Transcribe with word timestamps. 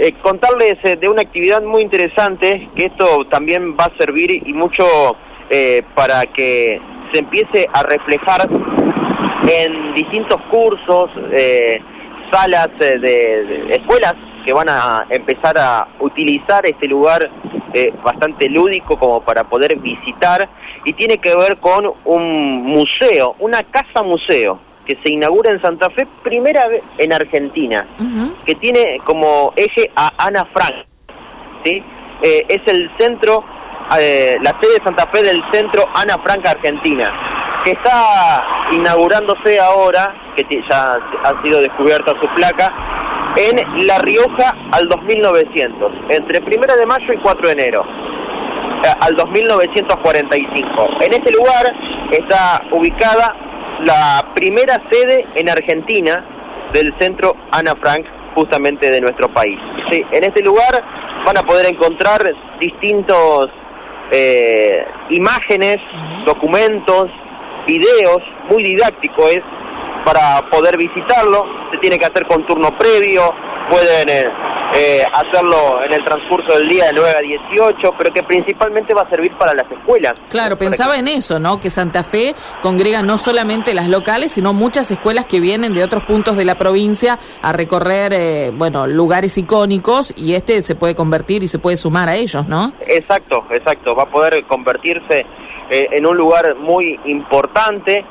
eh, 0.00 0.14
contarles 0.22 0.78
eh, 0.84 0.94
de 0.94 1.08
una 1.08 1.22
actividad 1.22 1.60
muy 1.60 1.82
interesante, 1.82 2.68
que 2.76 2.84
esto 2.84 3.24
también 3.28 3.76
va 3.76 3.86
a 3.86 3.98
servir 3.98 4.30
y 4.46 4.52
mucho 4.52 4.84
eh, 5.50 5.82
para 5.96 6.24
que 6.26 6.80
se 7.12 7.18
empiece 7.18 7.66
a 7.72 7.82
reflejar 7.82 8.48
en 8.48 9.94
distintos 9.94 10.36
cursos, 10.46 11.10
salas 12.30 12.68
de, 12.78 13.70
escuelas 13.70 14.14
que 14.44 14.52
van 14.52 14.68
a 14.68 15.04
empezar 15.10 15.58
a 15.58 15.88
utilizar 16.00 16.64
este 16.66 16.86
lugar 16.86 17.30
bastante 18.04 18.48
lúdico 18.50 18.96
como 18.98 19.22
para 19.24 19.44
poder 19.44 19.76
visitar. 19.78 20.48
Y 20.84 20.92
tiene 20.92 21.18
que 21.18 21.34
ver 21.34 21.56
con 21.58 21.90
un 22.04 22.62
museo, 22.62 23.34
una 23.38 23.62
casa 23.62 24.02
museo 24.02 24.60
que 24.88 24.98
se 25.04 25.12
inaugura 25.12 25.50
en 25.50 25.60
Santa 25.60 25.90
Fe, 25.90 26.08
primera 26.22 26.66
vez 26.66 26.82
en 26.96 27.12
Argentina, 27.12 27.86
que 28.46 28.54
tiene 28.54 28.98
como 29.04 29.52
eje 29.54 29.90
a 29.94 30.10
Ana 30.16 30.46
Frank. 30.52 30.86
¿sí? 31.62 31.82
Eh, 32.22 32.46
es 32.48 32.60
el 32.66 32.90
centro, 32.98 33.44
eh, 34.00 34.38
la 34.40 34.58
sede 34.60 34.78
de 34.78 34.84
Santa 34.84 35.06
Fe 35.12 35.22
del 35.22 35.42
centro 35.52 35.84
Ana 35.94 36.16
Frank 36.24 36.46
Argentina, 36.46 37.12
que 37.64 37.72
está 37.72 38.42
inaugurándose 38.72 39.60
ahora, 39.60 40.32
que 40.34 40.44
ya 40.70 40.94
ha 41.24 41.42
sido 41.42 41.60
descubierta 41.60 42.12
su 42.18 42.26
placa, 42.34 42.72
en 43.36 43.86
La 43.86 43.98
Rioja 43.98 44.56
al 44.72 44.88
2900, 44.88 45.92
entre 46.08 46.40
1 46.40 46.76
de 46.76 46.86
mayo 46.86 47.12
y 47.12 47.18
4 47.18 47.46
de 47.46 47.52
enero 47.52 47.84
eh, 48.84 48.88
al 49.00 49.14
2945. 49.16 50.88
En 51.02 51.12
este 51.12 51.32
lugar 51.32 51.72
está 52.10 52.62
ubicada 52.72 53.34
la 53.84 54.32
primera 54.34 54.80
sede 54.90 55.26
en 55.34 55.48
Argentina 55.48 56.24
del 56.72 56.94
centro 56.98 57.34
Ana 57.50 57.74
Frank, 57.80 58.06
justamente 58.34 58.90
de 58.90 59.00
nuestro 59.00 59.32
país. 59.32 59.58
Sí, 59.90 60.02
en 60.12 60.24
este 60.24 60.42
lugar 60.42 60.82
van 61.24 61.38
a 61.38 61.42
poder 61.42 61.66
encontrar 61.66 62.20
distintos 62.60 63.50
eh, 64.10 64.84
imágenes, 65.10 65.76
documentos, 66.24 67.10
videos, 67.66 68.18
muy 68.50 68.62
didáctico 68.62 69.26
es 69.28 69.42
para 70.04 70.48
poder 70.50 70.76
visitarlo. 70.76 71.44
Se 71.72 71.78
tiene 71.78 71.98
que 71.98 72.06
hacer 72.06 72.26
con 72.26 72.46
turno 72.46 72.70
previo, 72.78 73.22
pueden 73.70 74.08
eh, 74.08 74.24
eh, 74.74 75.02
hacerlo 75.12 75.82
en 75.82 75.94
el 75.94 76.04
transcurso 76.04 76.58
del 76.58 76.68
día 76.68 76.86
de 76.86 76.92
9 76.94 77.10
a 77.16 77.20
18, 77.20 77.90
pero 77.96 78.12
que 78.12 78.22
principalmente 78.22 78.92
va 78.92 79.02
a 79.02 79.08
servir 79.08 79.32
para 79.36 79.54
las 79.54 79.70
escuelas. 79.70 80.14
Claro, 80.28 80.58
pensaba 80.58 80.98
en 80.98 81.08
eso, 81.08 81.38
¿no? 81.38 81.58
Que 81.58 81.70
Santa 81.70 82.02
Fe 82.02 82.34
congrega 82.60 83.02
no 83.02 83.16
solamente 83.16 83.72
las 83.72 83.88
locales, 83.88 84.32
sino 84.32 84.52
muchas 84.52 84.90
escuelas 84.90 85.24
que 85.24 85.40
vienen 85.40 85.72
de 85.72 85.82
otros 85.82 86.04
puntos 86.04 86.36
de 86.36 86.44
la 86.44 86.56
provincia 86.56 87.18
a 87.42 87.52
recorrer, 87.52 88.12
eh, 88.12 88.50
bueno, 88.54 88.86
lugares 88.86 89.38
icónicos 89.38 90.12
y 90.16 90.34
este 90.34 90.60
se 90.60 90.74
puede 90.74 90.94
convertir 90.94 91.42
y 91.42 91.48
se 91.48 91.58
puede 91.58 91.78
sumar 91.78 92.08
a 92.08 92.16
ellos, 92.16 92.46
¿no? 92.46 92.72
Exacto, 92.86 93.46
exacto. 93.50 93.94
Va 93.94 94.02
a 94.02 94.10
poder 94.10 94.44
convertirse 94.46 95.24
eh, 95.70 95.86
en 95.92 96.06
un 96.06 96.16
lugar 96.16 96.54
muy 96.56 97.00
importante. 97.06 98.04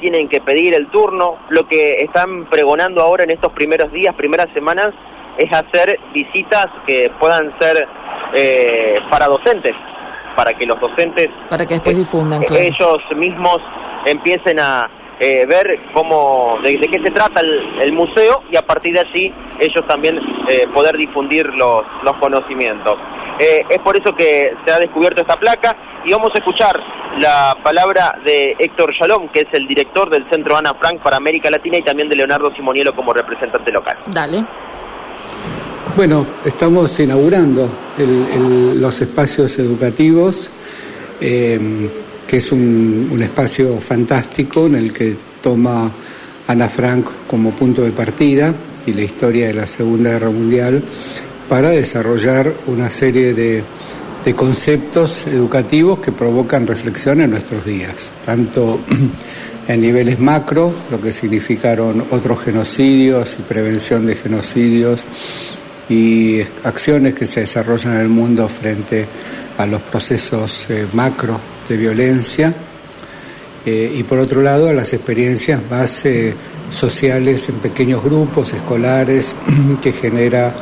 tienen 0.00 0.28
que 0.28 0.40
pedir 0.40 0.74
el 0.74 0.90
turno. 0.90 1.36
Lo 1.50 1.68
que 1.68 2.00
están 2.00 2.46
pregonando 2.46 3.02
ahora 3.02 3.22
en 3.22 3.30
estos 3.30 3.52
primeros 3.52 3.92
días, 3.92 4.12
primeras 4.16 4.52
semanas, 4.52 4.92
es 5.40 5.50
hacer 5.52 5.98
visitas 6.12 6.66
que 6.86 7.10
puedan 7.18 7.50
ser 7.58 7.88
eh, 8.34 8.94
para 9.10 9.26
docentes, 9.26 9.74
para 10.36 10.52
que 10.52 10.66
los 10.66 10.78
docentes... 10.78 11.28
Para 11.48 11.64
que 11.64 11.74
después 11.74 11.96
difundan, 11.96 12.42
Ellos 12.50 12.98
mismos 13.16 13.58
empiecen 14.04 14.60
a 14.60 14.88
eh, 15.18 15.46
ver 15.46 15.80
cómo, 15.94 16.58
de, 16.62 16.78
qué 16.78 16.98
se 17.02 17.10
trata 17.10 17.40
el, 17.40 17.92
museo 17.92 18.42
y 18.50 18.56
a 18.56 18.62
partir 18.62 18.94
de 18.94 19.00
allí 19.00 19.32
ellos 19.58 19.86
también 19.88 20.18
eh, 20.48 20.66
poder 20.72 20.96
difundir 20.96 21.46
los, 21.46 21.82
los 22.02 22.16
conocimientos. 22.16 22.96
es 23.38 23.78
por 23.78 23.96
eso 23.96 24.14
que 24.14 24.52
se 24.64 24.72
ha 24.72 24.78
descubierto 24.78 25.22
esta 25.22 25.36
placa 25.36 25.76
y 26.04 26.12
vamos 26.12 26.30
a 26.34 26.38
escuchar 26.38 26.78
la 27.18 27.56
palabra 27.62 28.18
de 28.24 28.54
Héctor 28.58 28.92
Shalom, 28.92 29.28
que 29.30 29.40
es 29.40 29.48
el 29.52 29.66
director 29.66 30.10
del 30.10 30.28
Centro 30.30 30.56
Ana 30.56 30.74
Frank 30.74 31.02
para 31.02 31.16
América 31.16 31.50
Latina 31.50 31.78
y 31.78 31.82
también 31.82 32.08
de 32.08 32.16
Leonardo 32.16 32.54
Simonielo 32.54 32.94
como 32.94 33.12
representante 33.12 33.72
local. 33.72 33.98
Dale. 34.06 34.44
Bueno, 35.96 36.26
estamos 36.44 36.98
inaugurando 37.00 37.68
los 38.76 39.00
espacios 39.00 39.58
educativos, 39.58 40.48
em, 41.20 41.88
que 42.26 42.36
es 42.36 42.52
un, 42.52 43.18
espacio 43.20 43.80
fantástico 43.80 44.66
en 44.66 44.76
el 44.76 44.92
que 44.92 45.16
toma 45.42 45.90
Ana 46.46 46.68
Frank 46.68 47.06
como 47.26 47.50
punto 47.50 47.82
de 47.82 47.90
partida 47.90 48.54
y 48.86 48.92
la 48.92 49.02
historia 49.02 49.48
de 49.48 49.54
la 49.54 49.66
Segunda 49.66 50.10
Guerra 50.10 50.30
Mundial 50.30 50.82
para 51.48 51.70
desarrollar 51.70 52.52
una 52.66 52.90
serie 52.90 53.34
de, 53.34 53.62
de 54.24 54.34
conceptos 54.34 55.26
educativos 55.26 55.98
que 55.98 56.12
provocan 56.12 56.66
reflexión 56.66 57.20
en 57.20 57.30
nuestros 57.30 57.64
días, 57.64 58.12
tanto 58.24 58.80
en 59.68 59.80
niveles 59.80 60.20
macro, 60.20 60.72
lo 60.90 61.00
que 61.00 61.12
significaron 61.12 62.04
otros 62.10 62.42
genocidios 62.42 63.36
y 63.38 63.42
prevención 63.42 64.06
de 64.06 64.14
genocidios 64.14 65.04
y 65.90 66.40
acciones 66.62 67.14
que 67.14 67.26
se 67.26 67.40
desarrollan 67.40 67.96
en 67.96 68.00
el 68.02 68.08
mundo 68.08 68.48
frente 68.48 69.04
a 69.58 69.66
los 69.66 69.82
procesos 69.82 70.66
eh, 70.70 70.86
macro 70.92 71.38
de 71.68 71.76
violencia 71.76 72.54
eh, 73.66 73.92
y 73.96 74.04
por 74.04 74.20
otro 74.20 74.40
lado 74.40 74.68
a 74.68 74.72
las 74.72 74.92
experiencias 74.92 75.60
más 75.68 76.06
eh, 76.06 76.32
sociales 76.70 77.48
en 77.48 77.56
pequeños 77.56 78.04
grupos 78.04 78.52
escolares 78.52 79.34
que 79.82 79.92
genera 79.92 80.54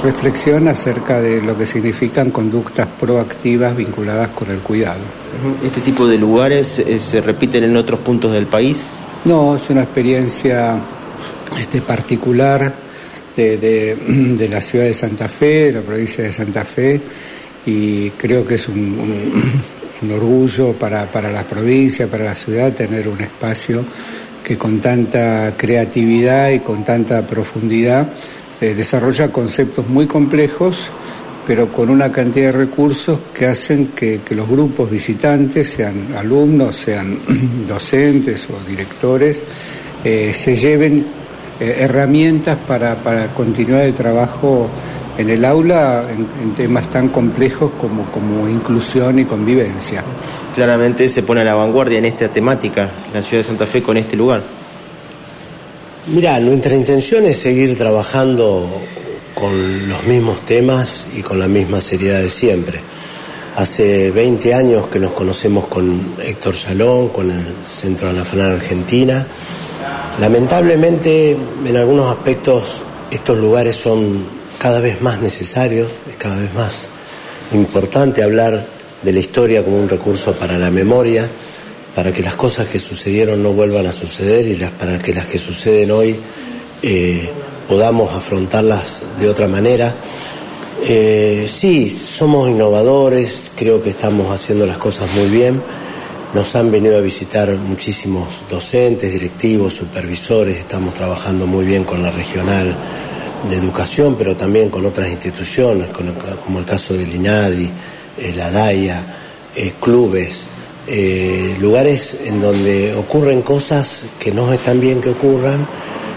reflexión 0.00 0.68
acerca 0.68 1.20
de 1.20 1.42
lo 1.42 1.58
que 1.58 1.66
significan 1.66 2.30
conductas 2.30 2.86
proactivas 3.00 3.76
vinculadas 3.76 4.28
con 4.28 4.48
el 4.48 4.58
cuidado. 4.58 5.00
¿Este 5.60 5.80
tipo 5.80 6.06
de 6.06 6.18
lugares 6.18 6.84
se 7.00 7.20
repiten 7.20 7.64
en 7.64 7.76
otros 7.76 7.98
puntos 7.98 8.32
del 8.32 8.46
país? 8.46 8.84
No, 9.24 9.56
es 9.56 9.68
una 9.68 9.82
experiencia 9.82 10.78
este, 11.58 11.80
particular 11.80 12.85
de, 13.36 14.48
la 14.50 14.62
ciudad 14.62 14.86
de 14.86 14.94
Santa 14.94 15.28
Fe, 15.28 15.66
de 15.66 15.72
la 15.72 15.82
provincia 15.82 16.24
de 16.24 16.32
Santa 16.32 16.64
Fe, 16.64 16.98
y 17.66 18.08
creo 18.10 18.46
que 18.46 18.54
es 18.54 18.66
un, 18.68 19.60
orgullo 20.10 20.72
para, 20.72 21.06
la 21.30 21.44
provincia, 21.44 22.06
para 22.06 22.24
la 22.24 22.34
ciudad, 22.34 22.72
tener 22.72 23.08
un 23.08 23.20
espacio 23.20 23.84
que 24.42 24.56
con 24.56 24.80
tanta 24.80 25.52
creatividad 25.54 26.50
y 26.50 26.60
con 26.60 26.82
tanta 26.82 27.26
profundidad 27.26 28.08
eh, 28.60 28.74
desarrolla 28.74 29.30
conceptos 29.30 29.86
muy 29.86 30.06
complejos, 30.06 30.90
pero 31.46 31.70
con 31.70 31.90
una 31.90 32.10
cantidad 32.10 32.52
de 32.52 32.58
recursos 32.58 33.18
que 33.34 33.46
hacen 33.46 33.88
que, 33.88 34.20
los 34.30 34.48
grupos 34.48 34.90
visitantes, 34.90 35.68
sean 35.68 36.14
alumnos, 36.16 36.74
sean 36.74 37.18
docentes 37.68 38.48
o 38.48 38.66
directores, 38.66 39.42
eh, 40.04 40.32
se 40.32 40.56
lleven 40.56 41.04
eh, 41.58 41.76
herramientas 41.78 42.58
para, 42.68 42.96
para, 42.96 43.28
continuar 43.28 43.82
el 43.82 43.94
trabajo 43.94 44.68
en 45.16 45.30
el 45.30 45.44
aula 45.44 46.04
en, 46.10 46.52
temas 46.54 46.90
tan 46.90 47.08
complejos 47.08 47.72
como, 47.80 48.04
como 48.10 48.48
inclusión 48.48 49.18
y 49.18 49.24
convivencia. 49.24 50.02
Claramente 50.54 51.08
se 51.08 51.22
pone 51.22 51.40
a 51.40 51.44
la 51.44 51.54
vanguardia 51.54 51.98
en 51.98 52.04
esta 52.04 52.28
temática 52.28 52.90
la 53.14 53.22
ciudad 53.22 53.42
de 53.42 53.48
Santa 53.48 53.64
Fe 53.64 53.82
con 53.82 53.96
este 53.96 54.16
lugar. 54.16 54.42
Mira, 56.08 56.38
nuestra 56.40 56.74
intención 56.74 57.24
es 57.24 57.38
seguir 57.38 57.76
trabajando 57.78 58.70
con 59.34 59.88
los 59.88 60.04
mismos 60.04 60.44
temas 60.44 61.06
y 61.16 61.22
con 61.22 61.38
la 61.38 61.48
misma 61.48 61.80
seriedad 61.80 62.20
de 62.20 62.30
siempre. 62.30 62.80
Hace 63.56 64.10
20 64.10 64.52
años 64.52 64.88
que 64.88 64.98
nos 64.98 65.12
conocemos 65.12 65.66
con 65.68 66.16
Héctor 66.22 66.54
Salón, 66.54 67.08
con 67.08 67.30
el 67.30 67.46
Centro 67.64 68.12
de 68.12 68.14
la 68.14 68.46
Argentina 68.46 69.26
Lamentablemente, 70.20 71.36
en 71.66 71.76
algunos 71.76 72.10
aspectos, 72.10 72.80
estos 73.10 73.36
lugares 73.36 73.76
son 73.76 74.24
cada 74.58 74.80
vez 74.80 75.02
más 75.02 75.20
necesarios, 75.20 75.90
es 76.08 76.16
cada 76.16 76.36
vez 76.36 76.54
más 76.54 76.88
importante 77.52 78.22
hablar 78.22 78.66
de 79.02 79.12
la 79.12 79.20
historia 79.20 79.62
como 79.62 79.78
un 79.78 79.90
recurso 79.90 80.32
para 80.32 80.56
la 80.58 80.70
memoria, 80.70 81.28
para 81.94 82.14
que 82.14 82.22
las 82.22 82.34
cosas 82.34 82.66
que 82.66 82.78
sucedieron 82.78 83.42
no 83.42 83.52
vuelvan 83.52 83.86
a 83.86 83.92
suceder 83.92 84.46
y 84.48 84.54
para 84.78 84.98
que 84.98 85.12
las 85.12 85.26
que 85.26 85.38
suceden 85.38 85.90
hoy 85.90 86.16
eh, 86.82 87.30
podamos 87.68 88.14
afrontarlas 88.14 89.02
de 89.20 89.28
otra 89.28 89.48
manera. 89.48 89.94
Eh, 90.82 91.46
sí, 91.46 91.90
somos 91.90 92.48
innovadores, 92.48 93.50
creo 93.54 93.82
que 93.82 93.90
estamos 93.90 94.32
haciendo 94.32 94.64
las 94.66 94.78
cosas 94.78 95.10
muy 95.14 95.28
bien 95.28 95.60
nos 96.34 96.54
han 96.56 96.70
venido 96.70 96.98
a 96.98 97.00
visitar 97.00 97.54
muchísimos 97.56 98.42
docentes, 98.50 99.12
directivos, 99.12 99.74
supervisores, 99.74 100.58
estamos 100.58 100.94
trabajando 100.94 101.46
muy 101.46 101.64
bien 101.64 101.84
con 101.84 102.02
la 102.02 102.10
regional 102.10 102.76
de 103.48 103.56
educación, 103.56 104.16
pero 104.18 104.36
también 104.36 104.68
con 104.68 104.84
otras 104.86 105.08
instituciones, 105.10 105.88
como 106.44 106.58
el 106.58 106.64
caso 106.64 106.94
del 106.94 107.14
INADI, 107.14 107.70
eh, 108.18 108.32
la 108.34 108.50
DAIA, 108.50 109.04
eh, 109.54 109.74
clubes, 109.80 110.42
eh, 110.88 111.56
lugares 111.60 112.16
en 112.24 112.40
donde 112.40 112.94
ocurren 112.94 113.42
cosas 113.42 114.06
que 114.18 114.32
no 114.32 114.52
están 114.52 114.80
bien 114.80 115.00
que 115.00 115.10
ocurran 115.10 115.66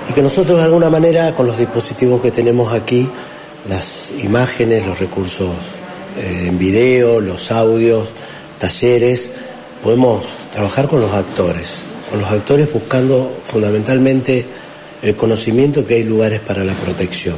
y 0.10 0.14
que 0.14 0.22
nosotros 0.22 0.58
de 0.58 0.64
alguna 0.64 0.90
manera 0.90 1.34
con 1.34 1.46
los 1.46 1.58
dispositivos 1.58 2.22
que 2.22 2.32
tenemos 2.32 2.74
aquí 2.74 3.10
las 3.68 4.12
imágenes, 4.24 4.86
los 4.86 5.00
recursos 5.00 5.50
en 6.18 6.58
video, 6.58 7.22
los 7.22 7.52
audios, 7.52 8.10
talleres. 8.60 9.32
Podemos 9.84 10.24
trabajar 10.52 10.88
con 10.88 11.00
los 11.00 11.14
actores, 11.14 11.84
con 12.10 12.20
los 12.20 12.30
actores 12.30 12.72
buscando 12.72 13.40
fundamentalmente 13.44 14.46
el 15.02 15.16
conocimiento 15.16 15.86
que 15.86 15.96
hay 15.96 16.04
lugares 16.04 16.42
para 16.42 16.64
la 16.64 16.74
protección, 16.74 17.38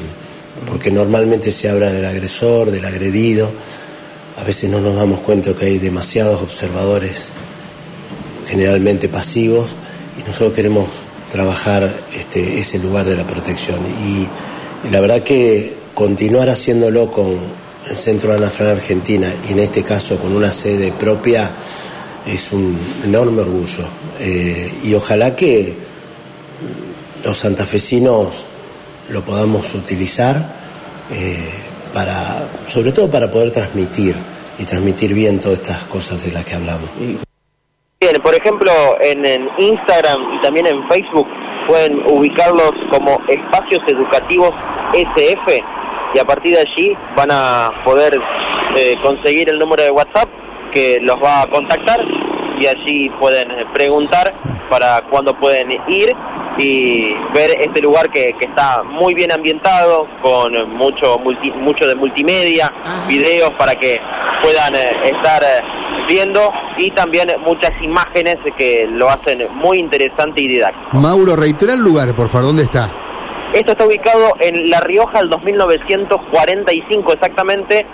porque 0.67 0.89
normalmente 0.89 1.51
se 1.51 1.69
habla 1.69 1.91
del 1.91 2.05
agresor, 2.05 2.71
del 2.71 2.85
agredido, 2.85 3.51
a 4.37 4.43
veces 4.43 4.69
no 4.69 4.81
nos 4.81 4.95
damos 4.95 5.19
cuenta 5.19 5.53
que 5.53 5.65
hay 5.65 5.77
demasiados 5.77 6.41
observadores, 6.41 7.29
generalmente 8.47 9.07
pasivos, 9.07 9.67
y 10.19 10.27
nosotros 10.27 10.53
queremos 10.53 10.89
trabajar 11.31 11.93
este, 12.13 12.59
ese 12.59 12.79
lugar 12.79 13.05
de 13.05 13.15
la 13.15 13.27
protección. 13.27 13.79
Y, 14.03 14.27
la 14.89 14.99
verdad 14.99 15.21
que 15.21 15.75
continuar 15.93 16.49
haciéndolo 16.49 17.11
con 17.11 17.35
el 17.87 17.95
Centro 17.95 18.33
Ana 18.33 18.49
Fran 18.49 18.69
Argentina 18.69 19.31
y 19.47 19.51
en 19.51 19.59
este 19.59 19.83
caso 19.83 20.17
con 20.17 20.33
una 20.33 20.51
sede 20.51 20.91
propia 20.91 21.51
es 22.25 22.51
un 22.53 22.77
enorme 23.03 23.41
orgullo. 23.41 23.83
Eh, 24.19 24.71
y 24.83 24.93
ojalá 24.93 25.35
que 25.35 25.75
los 27.23 27.37
santafesinos 27.37 28.47
lo 29.09 29.21
podamos 29.21 29.73
utilizar 29.75 30.35
eh, 31.11 31.49
para, 31.93 32.47
sobre 32.65 32.91
todo 32.91 33.09
para 33.09 33.29
poder 33.29 33.51
transmitir 33.51 34.15
y 34.57 34.65
transmitir 34.65 35.13
bien 35.13 35.39
todas 35.39 35.59
estas 35.59 35.83
cosas 35.85 36.23
de 36.23 36.31
las 36.31 36.45
que 36.45 36.55
hablamos. 36.55 36.89
Bien, 37.99 38.15
por 38.23 38.33
ejemplo, 38.33 38.71
en, 39.01 39.25
Instagram 39.59 40.19
y 40.35 40.41
también 40.41 40.67
en 40.67 40.87
Facebook 40.89 41.27
pueden 41.67 41.99
ubicarlos 42.07 42.71
como 42.91 43.19
espacios 43.27 43.81
educativos 43.87 44.51
SF 44.93 45.63
y 46.13 46.19
a 46.19 46.25
partir 46.25 46.55
de 46.55 46.61
allí 46.61 46.93
van 47.15 47.29
a 47.31 47.69
poder 47.85 48.17
eh, 48.75 48.95
conseguir 49.01 49.49
el 49.49 49.59
número 49.59 49.83
de 49.83 49.91
WhatsApp 49.91 50.27
que 50.71 50.99
los 51.01 51.15
va 51.17 51.43
a 51.43 51.47
contactar 51.47 51.99
y 52.59 52.67
allí 52.67 53.09
pueden 53.19 53.49
preguntar 53.73 54.33
para 54.69 55.01
cuándo 55.09 55.37
pueden 55.37 55.71
ir 55.87 56.15
y 56.57 57.13
ver 57.33 57.51
este 57.59 57.81
lugar 57.81 58.09
que, 58.11 58.33
que 58.39 58.45
está 58.45 58.83
muy 58.83 59.13
bien 59.13 59.31
ambientado 59.31 60.07
con 60.21 60.53
mucho 60.77 61.17
mucho 61.19 61.87
de 61.87 61.95
multimedia, 61.95 62.71
videos 63.07 63.51
para 63.57 63.75
que 63.75 63.99
puedan 64.41 64.75
eh, 64.75 64.91
estar 65.05 65.41
eh, 65.43 65.61
viendo 66.07 66.51
y 66.77 66.91
también 66.91 67.29
muchas 67.45 67.71
imágenes 67.81 68.37
que 68.57 68.85
lo 68.89 69.09
hacen 69.09 69.39
muy 69.55 69.79
interesante 69.79 70.41
y 70.41 70.47
didáctico. 70.47 70.97
Mauro, 70.97 71.35
reitera 71.35 71.73
el 71.73 71.79
lugar, 71.79 72.13
por 72.15 72.27
favor, 72.27 72.47
¿dónde 72.47 72.63
está? 72.63 72.89
Esto 73.53 73.73
está 73.73 73.85
ubicado 73.85 74.35
en 74.39 74.69
La 74.69 74.79
Rioja, 74.79 75.19
el 75.19 75.29
2945 75.29 77.13
exactamente, 77.13 77.85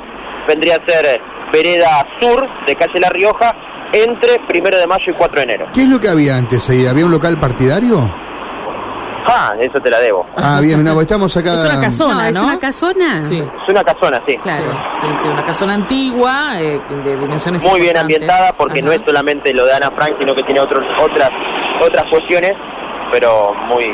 vendría 0.47 0.75
a 0.75 0.85
ser 0.85 1.19
vereda 1.51 2.05
sur 2.19 2.47
de 2.65 2.75
calle 2.75 2.99
La 2.99 3.09
Rioja, 3.09 3.53
entre 3.91 4.39
primero 4.47 4.77
de 4.77 4.87
mayo 4.87 5.05
y 5.07 5.13
4 5.13 5.37
de 5.37 5.43
enero. 5.43 5.67
¿Qué 5.73 5.83
es 5.83 5.89
lo 5.89 5.99
que 5.99 6.09
había 6.09 6.35
antes 6.35 6.69
ahí? 6.69 6.85
¿Había 6.85 7.05
un 7.05 7.11
local 7.11 7.39
partidario? 7.39 8.09
Ah, 9.29 9.53
eso 9.59 9.77
te 9.81 9.89
la 9.89 9.99
debo. 9.99 10.25
Ah, 10.37 10.61
bien, 10.61 10.81
no, 10.85 10.93
pues 10.93 11.05
estamos 11.05 11.35
acá. 11.35 11.53
Es 11.53 11.59
una 11.59 11.81
casona, 11.81 12.15
¿no? 12.15 12.27
¿Es 12.29 12.37
una 12.37 12.59
casona? 12.59 13.21
Sí. 13.21 13.37
Es 13.39 13.69
una 13.69 13.83
casona, 13.83 14.23
sí. 14.25 14.37
Claro, 14.37 14.71
sí, 14.89 15.07
sí, 15.21 15.27
una 15.27 15.43
casona 15.43 15.73
antigua, 15.73 16.61
eh, 16.61 16.79
de 17.03 17.17
dimensiones 17.17 17.61
Muy 17.65 17.81
bien 17.81 17.97
ambientada, 17.97 18.53
porque 18.53 18.81
no 18.81 18.93
es 18.93 19.01
solamente 19.05 19.53
lo 19.53 19.65
de 19.65 19.73
Ana 19.73 19.91
Frank, 19.97 20.13
sino 20.17 20.33
que 20.33 20.43
tiene 20.43 20.61
otros, 20.61 20.81
otras, 21.01 21.29
otras 21.85 22.05
cuestiones, 22.09 22.53
pero 23.11 23.53
muy, 23.69 23.85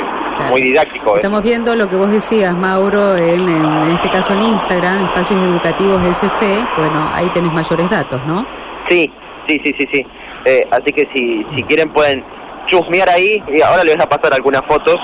muy 0.49 0.61
didáctico. 0.61 1.15
Estamos 1.15 1.41
viendo 1.41 1.75
lo 1.75 1.87
que 1.87 1.95
vos 1.95 2.11
decías, 2.11 2.55
Mauro, 2.55 3.15
en, 3.15 3.47
en 3.47 3.91
este 3.91 4.09
caso 4.09 4.33
en 4.33 4.41
Instagram, 4.41 5.03
Espacios 5.03 5.41
Educativos 5.41 6.01
SF, 6.03 6.65
bueno, 6.77 7.09
ahí 7.13 7.29
tenés 7.31 7.51
mayores 7.51 7.89
datos, 7.89 8.21
¿no? 8.25 8.45
Sí, 8.89 9.11
sí, 9.47 9.59
sí, 9.63 9.73
sí, 9.77 9.87
sí. 9.91 10.05
Eh, 10.45 10.67
así 10.71 10.91
que 10.91 11.07
si, 11.13 11.45
si 11.55 11.63
quieren 11.63 11.91
pueden 11.93 12.23
chusmear 12.67 13.09
ahí, 13.09 13.41
y 13.47 13.61
ahora 13.61 13.83
les 13.83 13.95
voy 13.95 14.03
a 14.03 14.09
pasar 14.09 14.33
algunas 14.33 14.61
fotos 14.67 14.97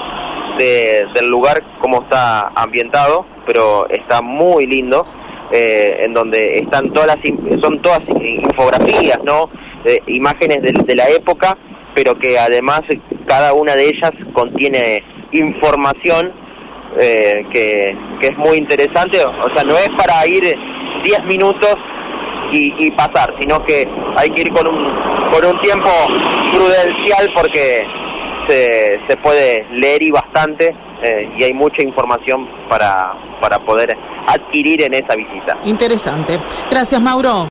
del 0.59 1.29
lugar, 1.29 1.63
cómo 1.79 2.01
está 2.03 2.51
ambientado, 2.55 3.25
pero 3.45 3.89
está 3.89 4.21
muy 4.21 4.67
lindo, 4.67 5.03
eh, 5.51 6.01
en 6.01 6.13
donde 6.13 6.57
están 6.57 6.91
todas 6.93 7.07
las, 7.07 7.61
son 7.61 7.81
todas 7.81 8.01
infografías, 8.09 9.19
¿no? 9.23 9.49
Eh, 9.85 9.99
imágenes 10.07 10.59
de, 10.61 10.95
la 10.95 11.09
época, 11.09 11.57
pero 12.01 12.17
que 12.17 12.39
además 12.39 12.81
cada 13.27 13.51
una 13.53 13.75
de 13.75 13.89
ellas 13.89 14.11
contiene 14.31 15.03
información 15.33 16.31
eh, 16.97 17.43
que, 17.51 17.93
que 18.21 18.27
es 18.27 18.37
muy 18.37 18.57
interesante, 18.57 19.21
o 19.21 19.53
sea, 19.53 19.63
no 19.65 19.75
es 19.75 19.89
para 19.97 20.25
ir 20.25 20.43
10 21.03 21.25
minutos 21.25 21.75
y, 22.53 22.89
pasar, 22.91 23.35
sino 23.37 23.63
que 23.65 23.85
hay 24.15 24.29
que 24.29 24.41
ir 24.43 24.53
con 24.53 24.65
un, 24.73 25.31
con 25.31 25.45
un 25.45 25.61
tiempo 25.61 25.89
prudencial 26.53 27.29
porque 27.35 27.85
se, 28.47 28.99
se 29.07 29.17
puede 29.17 29.67
leer 29.73 30.01
y 30.01 30.11
bastante 30.11 30.73
eh, 31.03 31.29
y 31.37 31.43
hay 31.43 31.53
mucha 31.53 31.83
información 31.83 32.47
para, 32.69 33.13
para 33.41 33.59
poder 33.59 33.95
adquirir 34.25 34.83
en 34.83 34.93
esa 34.93 35.15
visita. 35.15 35.57
Interesante. 35.65 36.39
Gracias, 36.71 37.01
Mauro. 37.01 37.47